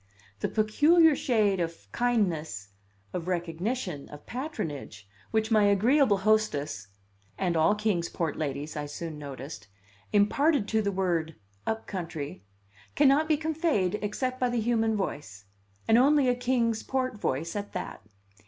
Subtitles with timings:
[0.39, 2.69] The peculiar shade of kindness,
[3.13, 6.87] of recognition, of patronage, which my agreeable hostess
[7.37, 9.67] (and all Kings Port ladies, I soon noticed)
[10.11, 11.35] imparted to the word
[11.67, 12.43] "up country"
[12.95, 15.45] cannot be conveyed except by the human voice
[15.87, 18.01] and only a Kings Port voice at that.